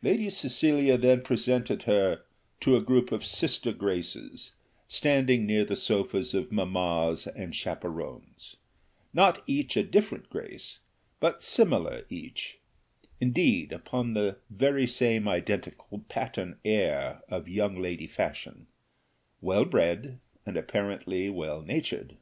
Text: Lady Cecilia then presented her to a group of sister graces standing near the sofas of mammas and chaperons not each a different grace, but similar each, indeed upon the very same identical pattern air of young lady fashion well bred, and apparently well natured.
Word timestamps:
Lady 0.00 0.30
Cecilia 0.30 0.96
then 0.96 1.20
presented 1.20 1.82
her 1.82 2.22
to 2.60 2.74
a 2.74 2.80
group 2.80 3.12
of 3.12 3.26
sister 3.26 3.70
graces 3.70 4.52
standing 4.86 5.44
near 5.44 5.62
the 5.62 5.76
sofas 5.76 6.32
of 6.32 6.50
mammas 6.50 7.26
and 7.26 7.54
chaperons 7.54 8.56
not 9.12 9.42
each 9.46 9.76
a 9.76 9.82
different 9.82 10.30
grace, 10.30 10.78
but 11.20 11.42
similar 11.42 12.06
each, 12.08 12.60
indeed 13.20 13.70
upon 13.70 14.14
the 14.14 14.38
very 14.48 14.86
same 14.86 15.28
identical 15.28 15.98
pattern 16.08 16.58
air 16.64 17.20
of 17.28 17.46
young 17.46 17.76
lady 17.78 18.06
fashion 18.06 18.68
well 19.42 19.66
bred, 19.66 20.18
and 20.46 20.56
apparently 20.56 21.28
well 21.28 21.60
natured. 21.60 22.16